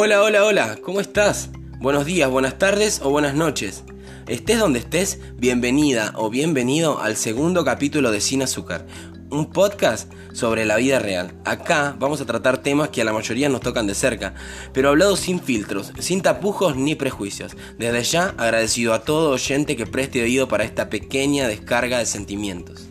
[0.00, 1.50] Hola, hola, hola, ¿cómo estás?
[1.80, 3.82] Buenos días, buenas tardes o buenas noches.
[4.28, 8.86] Estés donde estés, bienvenida o bienvenido al segundo capítulo de Sin Azúcar,
[9.28, 11.34] un podcast sobre la vida real.
[11.44, 14.34] Acá vamos a tratar temas que a la mayoría nos tocan de cerca,
[14.72, 17.56] pero hablados sin filtros, sin tapujos ni prejuicios.
[17.76, 22.86] Desde ya agradecido a todo oyente que preste oído para esta pequeña descarga de sentimientos.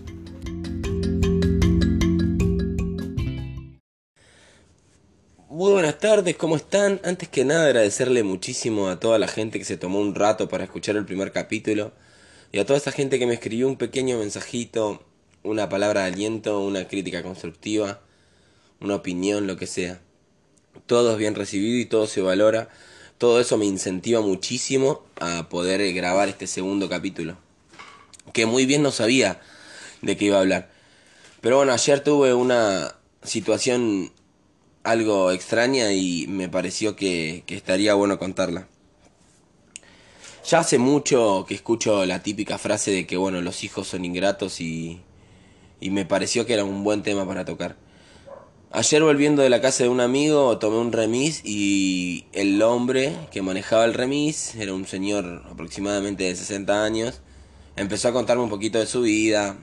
[5.88, 7.00] Buenas tardes, ¿cómo están?
[7.06, 10.66] Antes que nada agradecerle muchísimo a toda la gente que se tomó un rato para
[10.66, 11.94] escuchar el primer capítulo
[12.52, 15.02] y a toda esa gente que me escribió un pequeño mensajito,
[15.44, 18.02] una palabra de aliento, una crítica constructiva,
[18.82, 20.02] una opinión, lo que sea.
[20.88, 22.68] Todo es bien recibido y todo se valora.
[23.18, 27.38] Todo eso me incentiva muchísimo a poder grabar este segundo capítulo.
[28.34, 29.40] Que muy bien no sabía
[30.02, 30.70] de qué iba a hablar.
[31.40, 34.12] Pero bueno, ayer tuve una situación
[34.88, 38.68] algo extraña y me pareció que, estaría bueno contarla.
[40.50, 44.62] Ya hace mucho que escucho la típica frase de que bueno, los hijos son ingratos
[44.62, 45.02] y,
[45.82, 47.76] y me pareció que era un buen tema para tocar.
[48.72, 53.42] Ayer volviendo de la casa de un amigo tomé un remis y el hombre que
[53.42, 57.22] manejaba el remis era un señor aproximadamente de 60 años.
[57.76, 59.58] Empezó a contarme un poquito de su vida.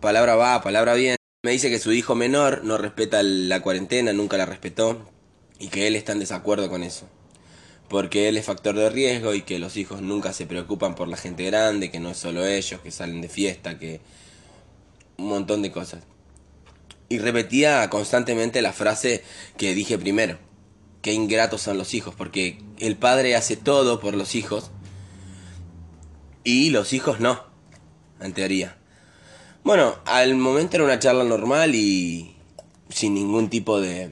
[0.00, 1.17] Palabra va, palabra bien.
[1.44, 5.08] Me dice que su hijo menor no respeta la cuarentena, nunca la respetó
[5.60, 7.08] y que él está en desacuerdo con eso.
[7.88, 11.16] Porque él es factor de riesgo y que los hijos nunca se preocupan por la
[11.16, 14.00] gente grande, que no es solo ellos, que salen de fiesta, que
[15.16, 16.02] un montón de cosas.
[17.08, 19.22] Y repetía constantemente la frase
[19.56, 20.40] que dije primero,
[21.02, 24.72] que ingratos son los hijos, porque el padre hace todo por los hijos
[26.42, 27.44] y los hijos no,
[28.20, 28.76] en teoría.
[29.68, 32.34] Bueno, al momento era una charla normal y
[32.88, 34.06] sin ningún tipo de...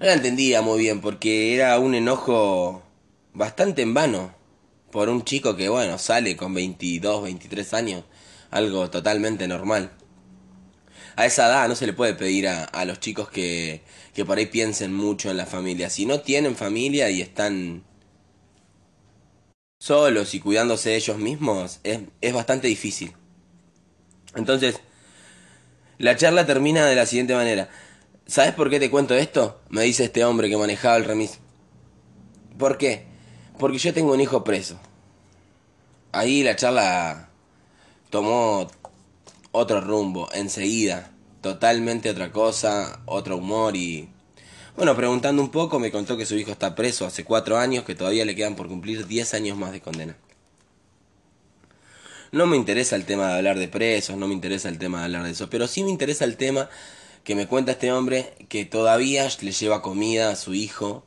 [0.00, 2.82] No la entendía muy bien porque era un enojo
[3.34, 4.34] bastante en vano
[4.90, 8.04] por un chico que, bueno, sale con 22, 23 años,
[8.50, 9.92] algo totalmente normal.
[11.16, 13.82] A esa edad no se le puede pedir a, a los chicos que,
[14.14, 15.90] que por ahí piensen mucho en la familia.
[15.90, 17.84] Si no tienen familia y están
[19.78, 23.12] solos y cuidándose de ellos mismos, es, es bastante difícil.
[24.34, 24.80] Entonces,
[25.98, 27.68] la charla termina de la siguiente manera.
[28.26, 29.60] ¿Sabes por qué te cuento esto?
[29.68, 31.38] Me dice este hombre que manejaba el remis.
[32.58, 33.06] ¿Por qué?
[33.58, 34.78] Porque yo tengo un hijo preso.
[36.12, 37.30] Ahí la charla
[38.10, 38.68] tomó
[39.52, 41.10] otro rumbo, enseguida.
[41.40, 44.08] Totalmente otra cosa, otro humor y...
[44.76, 47.94] Bueno, preguntando un poco, me contó que su hijo está preso hace cuatro años, que
[47.94, 50.16] todavía le quedan por cumplir diez años más de condena.
[52.30, 55.04] No me interesa el tema de hablar de presos, no me interesa el tema de
[55.04, 56.68] hablar de eso, pero sí me interesa el tema
[57.24, 61.04] que me cuenta este hombre que todavía le lleva comida a su hijo,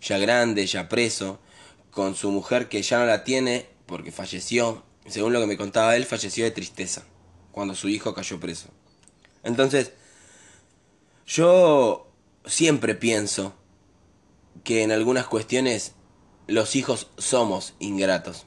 [0.00, 1.38] ya grande, ya preso,
[1.90, 5.96] con su mujer que ya no la tiene porque falleció, según lo que me contaba
[5.96, 7.04] él, falleció de tristeza
[7.52, 8.68] cuando su hijo cayó preso.
[9.44, 9.92] Entonces,
[11.26, 12.10] yo
[12.44, 13.54] siempre pienso
[14.64, 15.92] que en algunas cuestiones
[16.46, 18.46] los hijos somos ingratos.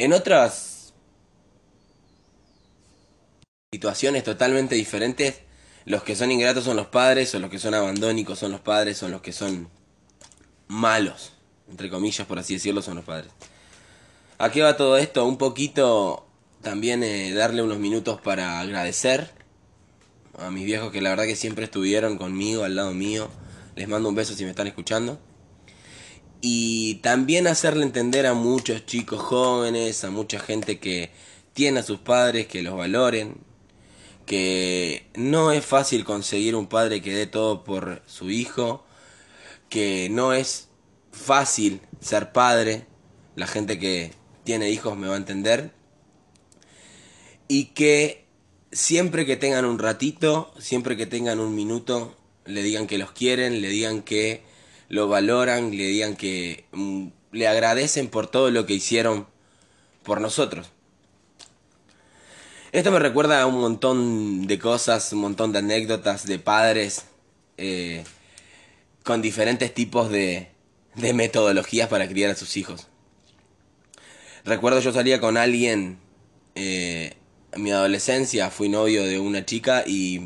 [0.00, 0.94] En otras
[3.70, 5.40] situaciones totalmente diferentes,
[5.84, 9.02] los que son ingratos son los padres, o los que son abandónicos son los padres,
[9.02, 9.68] o los que son
[10.68, 11.34] malos,
[11.68, 13.30] entre comillas, por así decirlo, son los padres.
[14.38, 15.26] ¿A qué va todo esto?
[15.26, 16.26] Un poquito
[16.62, 19.30] también eh, darle unos minutos para agradecer
[20.38, 23.28] a mis viejos que la verdad que siempre estuvieron conmigo, al lado mío.
[23.76, 25.20] Les mando un beso si me están escuchando
[26.40, 31.10] y también hacerle entender a muchos chicos jóvenes, a mucha gente que
[31.52, 33.36] tiene a sus padres, que los valoren,
[34.26, 38.84] que no es fácil conseguir un padre que dé todo por su hijo,
[39.68, 40.68] que no es
[41.12, 42.86] fácil ser padre,
[43.36, 44.12] la gente que
[44.44, 45.72] tiene hijos me va a entender,
[47.48, 48.24] y que
[48.72, 52.16] siempre que tengan un ratito, siempre que tengan un minuto,
[52.46, 54.42] le digan que los quieren, le digan que
[54.90, 59.26] lo valoran, le digan que mm, le agradecen por todo lo que hicieron
[60.02, 60.70] por nosotros.
[62.72, 67.04] Esto me recuerda a un montón de cosas, un montón de anécdotas de padres
[67.56, 68.04] eh,
[69.04, 70.50] con diferentes tipos de,
[70.96, 72.88] de metodologías para criar a sus hijos.
[74.44, 75.98] Recuerdo yo salía con alguien
[76.56, 77.14] eh,
[77.52, 80.20] en mi adolescencia, fui novio de una chica y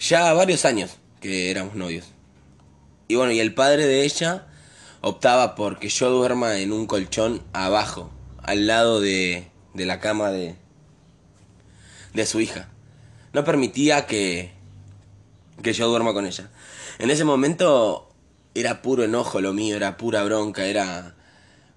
[0.00, 2.17] ya varios años que éramos novios.
[3.08, 4.46] Y bueno, y el padre de ella
[5.00, 8.10] optaba por que yo duerma en un colchón abajo,
[8.42, 10.56] al lado de, de la cama de,
[12.12, 12.68] de su hija.
[13.32, 14.52] No permitía que,
[15.62, 16.50] que yo duerma con ella.
[16.98, 18.10] En ese momento
[18.54, 21.14] era puro enojo lo mío, era pura bronca, era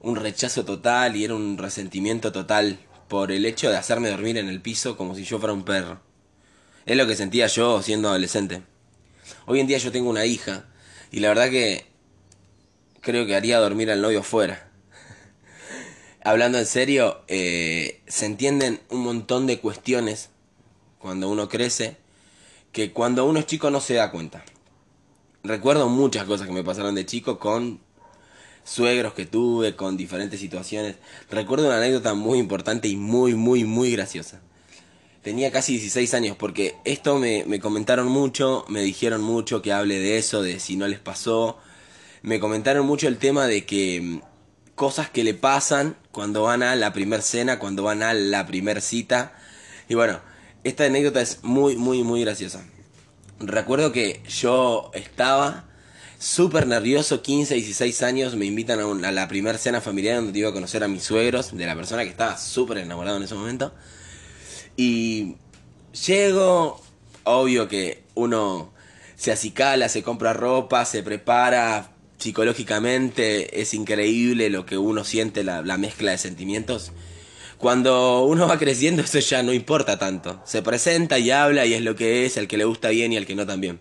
[0.01, 4.50] un rechazo total y era un resentimiento total por el hecho de hacerme dormir en
[4.50, 6.01] el piso como si yo fuera un perro.
[6.86, 8.63] Es lo que sentía yo siendo adolescente.
[9.45, 10.66] Hoy en día yo tengo una hija
[11.12, 11.86] y la verdad que
[13.02, 14.69] creo que haría dormir al novio fuera.
[16.24, 20.30] Hablando en serio, eh, se entienden un montón de cuestiones
[21.00, 21.98] cuando uno crece
[22.72, 24.46] que cuando uno es chico no se da cuenta.
[25.44, 27.81] Recuerdo muchas cosas que me pasaron de chico con
[28.63, 30.96] suegros que tuve, con diferentes situaciones.
[31.30, 34.42] Recuerdo una anécdota muy importante y muy, muy, muy graciosa.
[35.21, 40.00] Tenía casi 16 años porque esto me, me comentaron mucho, me dijeron mucho que hable
[40.00, 41.59] de eso, de si no les pasó.
[42.23, 44.21] Me comentaron mucho el tema de que mm,
[44.75, 48.81] cosas que le pasan cuando van a la primer cena, cuando van a la primer
[48.81, 49.35] cita.
[49.88, 50.19] Y bueno,
[50.63, 52.65] esta anécdota es muy, muy, muy graciosa.
[53.39, 55.65] Recuerdo que yo estaba
[56.19, 60.53] súper nervioso, 15, 16 años, me invitan a, la primera cena familiar donde iba a
[60.53, 63.74] conocer a mis suegros, de la persona que estaba súper enamorado en ese momento.
[64.75, 65.35] Y
[66.06, 66.81] llego,
[67.23, 68.73] obvio que uno
[69.15, 75.62] se acicala, se compra ropa, se prepara psicológicamente, es increíble lo que uno siente, la,
[75.62, 76.91] la mezcla de sentimientos.
[77.57, 80.41] Cuando uno va creciendo eso ya no importa tanto.
[80.45, 83.17] Se presenta y habla y es lo que es, el que le gusta bien y
[83.17, 83.79] el que no también.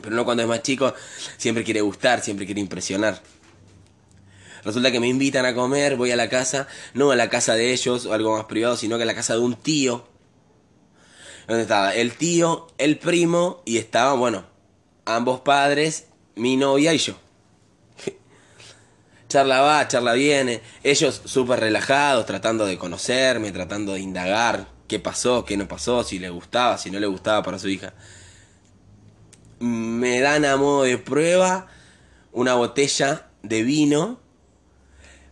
[0.00, 0.94] Pero no cuando es más chico,
[1.36, 3.22] siempre quiere gustar, siempre quiere impresionar.
[4.64, 7.72] Resulta que me invitan a comer, voy a la casa, no a la casa de
[7.72, 10.06] ellos o algo más privado, sino que a la casa de un tío.
[11.46, 14.44] Donde estaba el tío, el primo y estaban, bueno,
[15.04, 17.14] ambos padres, mi novia y yo
[19.28, 25.44] charla va, charla viene, ellos súper relajados, tratando de conocerme, tratando de indagar qué pasó,
[25.44, 27.94] qué no pasó, si le gustaba, si no le gustaba para su hija.
[29.58, 31.68] Me dan a modo de prueba
[32.32, 34.20] una botella de vino,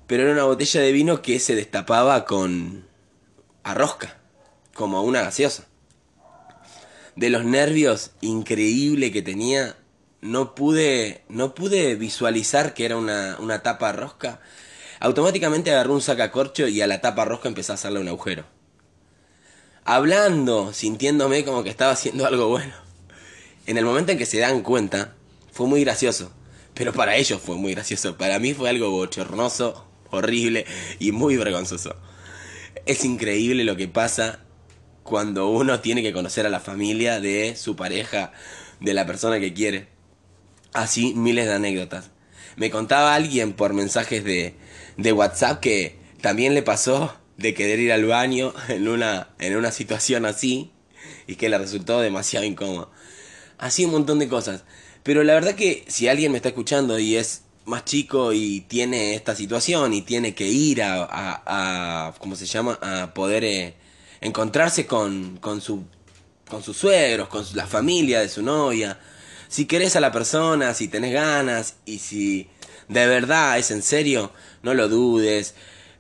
[0.07, 2.87] pero era una botella de vino que se destapaba con
[3.63, 4.19] arrosca,
[4.73, 5.67] como una gaseosa.
[7.21, 9.77] De los nervios increíble que tenía,
[10.23, 14.41] no pude, no pude visualizar que era una, una tapa rosca.
[15.01, 18.47] Automáticamente agarré un sacacorcho y a la tapa rosca empecé a hacerle un agujero.
[19.85, 22.73] Hablando, sintiéndome como que estaba haciendo algo bueno.
[23.67, 25.13] En el momento en que se dan cuenta,
[25.53, 26.33] fue muy gracioso.
[26.73, 28.17] Pero para ellos fue muy gracioso.
[28.17, 30.65] Para mí fue algo bochornoso, horrible
[30.99, 31.97] y muy vergonzoso.
[32.87, 34.41] Es increíble lo que pasa
[35.11, 38.31] cuando uno tiene que conocer a la familia de su pareja,
[38.79, 39.89] de la persona que quiere.
[40.73, 42.11] Así miles de anécdotas.
[42.55, 44.55] Me contaba alguien por mensajes de,
[44.97, 49.73] de WhatsApp que también le pasó de querer ir al baño en una, en una
[49.73, 50.71] situación así
[51.27, 52.93] y que le resultó demasiado incómodo.
[53.59, 54.63] Así un montón de cosas.
[55.03, 59.17] Pero la verdad que si alguien me está escuchando y es más chico y tiene
[59.17, 62.79] esta situación y tiene que ir a, a, a ¿cómo se llama?
[62.81, 63.75] A poder eh,
[64.21, 65.85] encontrarse con, con, su,
[66.49, 68.99] con sus suegros, con la familia de su novia,
[69.49, 72.49] si querés a la persona, si tenés ganas y si
[72.89, 74.33] de verdad es en serio,
[74.63, 75.55] no lo dudes.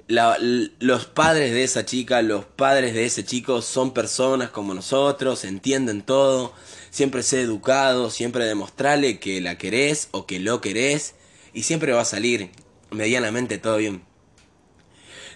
[0.06, 6.02] los padres de esa chica, los padres de ese chico son personas como nosotros, entienden
[6.02, 6.52] todo.
[6.90, 11.14] Siempre sé educado, siempre demostrarle que la querés o que lo querés
[11.52, 12.50] y siempre va a salir
[12.90, 14.09] medianamente todo bien.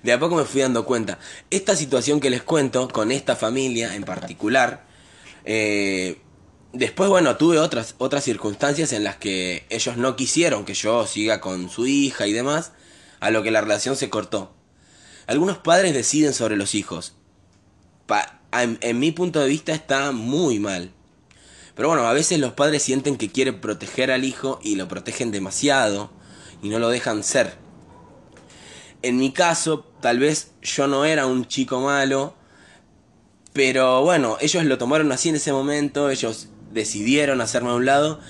[0.04, 1.18] De a poco me fui dando cuenta.
[1.50, 4.84] Esta situación que les cuento con esta familia en particular,
[5.44, 6.20] eh,
[6.74, 11.40] Después, bueno, tuve otras, otras circunstancias en las que ellos no quisieron que yo siga
[11.40, 12.72] con su hija y demás,
[13.20, 14.52] a lo que la relación se cortó.
[15.28, 17.14] Algunos padres deciden sobre los hijos.
[18.50, 20.90] en, mi punto de vista está muy mal.
[21.76, 25.30] Pero bueno, a veces los padres sienten que quieren proteger al hijo y lo protegen
[25.30, 26.10] demasiado
[26.60, 27.56] y no lo dejan ser.
[29.02, 32.34] En mi caso, tal vez yo no era un chico malo,
[33.54, 38.20] pero bueno, ellos lo tomaron así en ese momento, ellos decidieron hacerme a un lado.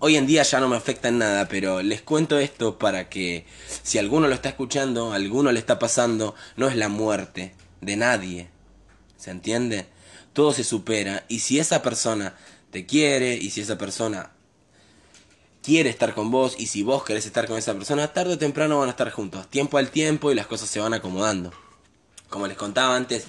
[0.00, 3.46] Hoy en día ya no me afecta en nada, pero les cuento esto para que
[3.84, 8.48] si alguno lo está escuchando, alguno le está pasando, no es la muerte de nadie.
[9.16, 9.86] ¿Se entiende?
[10.32, 12.34] Todo se supera y si esa persona
[12.72, 14.32] te quiere y si esa persona
[15.62, 18.78] quiere estar con vos y si vos querés estar con esa persona, tarde o temprano
[18.78, 19.48] van a estar juntos.
[19.48, 21.52] Tiempo al tiempo y las cosas se van acomodando.
[22.28, 23.26] Como les contaba antes,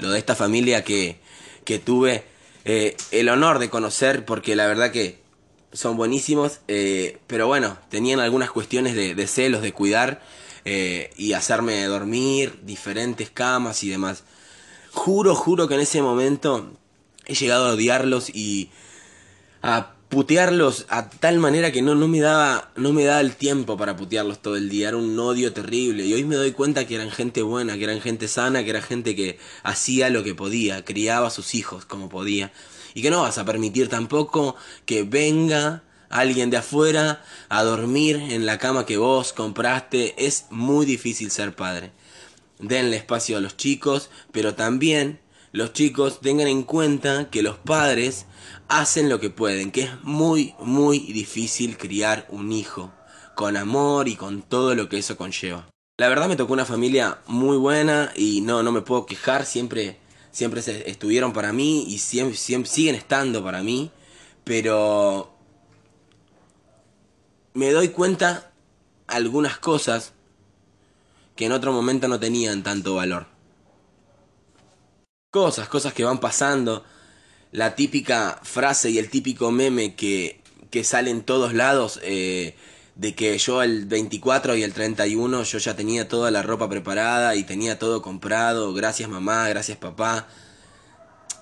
[0.00, 1.20] lo de esta familia que,
[1.64, 2.24] que tuve
[2.64, 5.20] eh, el honor de conocer, porque la verdad que
[5.72, 10.22] son buenísimos, eh, pero bueno, tenían algunas cuestiones de, celos, de cuidar
[10.64, 14.24] eh, y hacerme dormir, diferentes camas y demás.
[14.92, 16.72] Juro, juro que en ese momento
[17.26, 18.70] he llegado a odiarlos y
[19.62, 23.76] a putearlos a tal manera que no, no me daba no me daba el tiempo
[23.76, 24.88] para putearlos todo el día.
[24.88, 26.04] Era un odio terrible.
[26.06, 28.82] Y hoy me doy cuenta que eran gente buena que eran gente sana que era
[28.82, 32.52] gente que hacía lo que podía criaba a sus hijos como podía.
[32.94, 38.46] Y que no vas a permitir tampoco que venga alguien de afuera a dormir en
[38.46, 40.14] la cama que vos compraste.
[40.24, 41.92] Es muy difícil ser padre.
[42.58, 45.20] Denle espacio a los chicos pero también
[45.52, 48.26] los chicos tengan en cuenta que los padres
[48.68, 52.92] hacen lo que pueden, que es muy, muy difícil criar un hijo,
[53.34, 55.68] con amor y con todo lo que eso conlleva.
[55.96, 59.98] La verdad me tocó una familia muy buena y no, no me puedo quejar, siempre,
[60.30, 63.90] siempre estuvieron para mí y siempre, siempre siguen estando para mí,
[64.44, 65.34] pero
[67.54, 68.52] me doy cuenta
[69.06, 70.12] algunas cosas
[71.34, 73.37] que en otro momento no tenían tanto valor.
[75.30, 76.84] Cosas, cosas que van pasando,
[77.52, 82.56] la típica frase y el típico meme que, que sale en todos lados eh,
[82.94, 87.36] de que yo el 24 y el 31 yo ya tenía toda la ropa preparada
[87.36, 90.28] y tenía todo comprado, gracias mamá, gracias papá.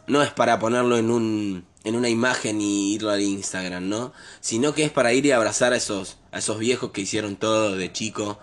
[0.08, 4.12] No es para ponerlo en un en una imagen y irlo al Instagram, ¿no?
[4.40, 7.76] Sino que es para ir y abrazar a esos a esos viejos que hicieron todo
[7.76, 8.40] de chico,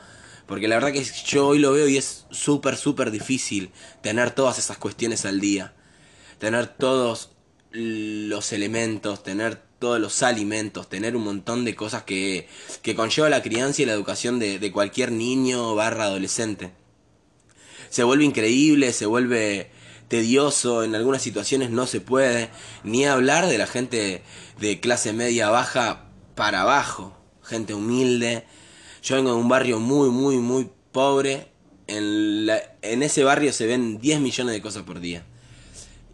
[0.48, 3.72] porque la verdad que yo hoy lo veo y es súper súper difícil
[4.02, 5.74] tener todas esas cuestiones al día.
[6.40, 7.32] Tener todos
[7.72, 12.48] los elementos, tener todos los alimentos, tener un montón de cosas que,
[12.82, 16.72] que conlleva la crianza y la educación de, de cualquier niño barra adolescente.
[17.90, 19.72] Se vuelve increíble, se vuelve
[20.08, 22.50] tedioso, en algunas situaciones no se puede,
[22.84, 24.22] ni hablar de la gente
[24.60, 28.46] de clase media baja para abajo, gente humilde.
[29.04, 31.52] Yo vengo de un barrio muy, muy, muy pobre.
[31.88, 32.50] En,
[32.82, 35.26] en ese barrio se ven 10 millones de cosas por día.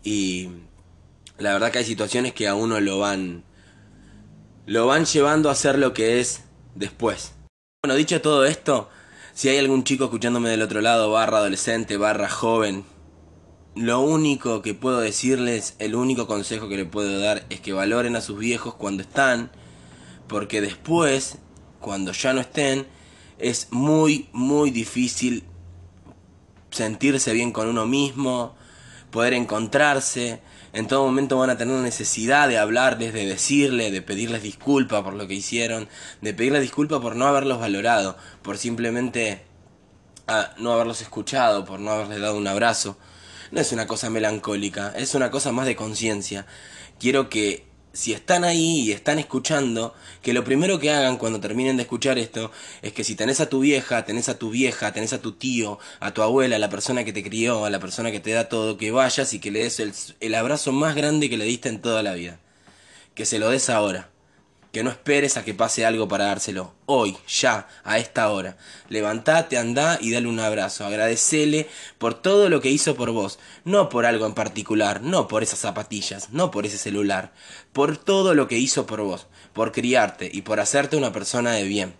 [0.03, 0.49] Y
[1.37, 3.43] la verdad que hay situaciones que a uno lo van
[4.69, 6.43] lo van llevando a ser lo que es
[6.75, 7.33] después.
[7.83, 8.87] Bueno, dicho todo esto,
[9.33, 12.85] si hay algún chico escuchándome del otro lado, barra adolescente, barra joven,
[13.75, 18.15] lo único que puedo decirles, el único consejo que le puedo dar es que valoren
[18.15, 19.49] a sus viejos cuando están,
[20.27, 21.39] porque después,
[21.79, 22.87] cuando ya no estén,
[23.37, 25.43] es muy, muy difícil
[26.71, 28.55] sentirse bien con uno mismo,
[29.11, 34.43] poder encontrarse, en todo momento van a tener necesidad de hablarles, de decirle, de pedirles
[34.43, 35.89] disculpas por lo que hicieron,
[36.21, 39.41] de pedirles disculpas por no haberlos valorado, por simplemente
[40.27, 42.97] ah, no haberlos escuchado, por no haberles dado un abrazo.
[43.51, 46.45] No es una cosa melancólica, es una cosa más de conciencia.
[46.99, 51.77] Quiero que si están ahí y están escuchando, que lo primero que hagan cuando terminen
[51.77, 55.13] de escuchar esto es que si tenés a tu vieja, tenés a tu vieja, tenés
[55.13, 58.11] a tu tío, a tu abuela, a la persona que te crió, a la persona
[58.11, 61.29] que te da todo, que vayas y que le des el, el abrazo más grande
[61.29, 62.39] que le diste en toda la vida.
[63.15, 64.09] Que se lo des ahora
[64.71, 66.73] que no esperes a que pase algo para dárselo.
[66.85, 68.57] Hoy, ya, a esta hora.
[68.87, 70.85] Levantate, andá y dale un abrazo.
[70.85, 73.39] Agradecele por todo lo que hizo por vos.
[73.65, 77.33] No por algo en particular, no por esas zapatillas, no por ese celular.
[77.73, 79.27] Por todo lo que hizo por vos.
[79.53, 81.93] Por criarte y por hacerte una persona de bien.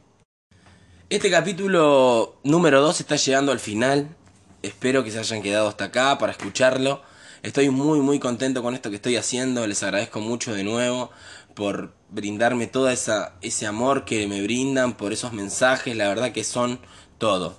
[1.10, 4.16] Este capítulo número 2 está llegando al final.
[4.62, 7.02] Espero que se hayan quedado hasta acá para escucharlo.
[7.42, 9.66] Estoy muy muy contento con esto que estoy haciendo.
[9.66, 11.10] Les agradezco mucho de nuevo
[11.56, 16.44] por brindarme todo esa, ese amor que me brindan, por esos mensajes, la verdad que
[16.44, 16.80] son
[17.18, 17.58] todo.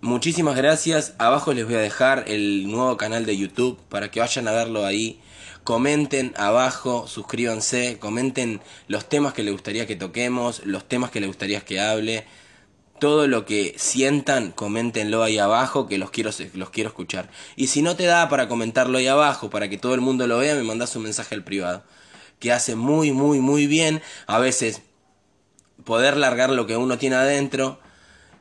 [0.00, 4.46] Muchísimas gracias, abajo les voy a dejar el nuevo canal de YouTube para que vayan
[4.48, 5.20] a verlo ahí.
[5.64, 11.28] Comenten abajo, suscríbanse, comenten los temas que les gustaría que toquemos, los temas que les
[11.28, 12.26] gustaría que hable.
[13.00, 17.30] Todo lo que sientan, coméntenlo ahí abajo que los quiero, los quiero escuchar.
[17.56, 20.38] Y si no te da para comentarlo ahí abajo, para que todo el mundo lo
[20.38, 21.84] vea, me mandas un mensaje al privado
[22.38, 24.02] que hace muy, muy, muy bien.
[24.26, 24.82] A veces
[25.84, 27.80] poder largar lo que uno tiene adentro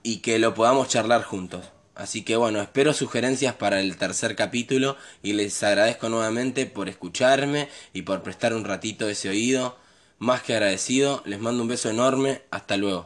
[0.04, 1.66] y que lo podamos charlar juntos.
[1.96, 7.70] Así que bueno, espero sugerencias para el tercer capítulo y les agradezco nuevamente por escucharme
[7.94, 9.78] y por prestar un ratito ese oído.
[10.20, 13.06] Más que agradecido, les mando un beso enorme, hasta luego.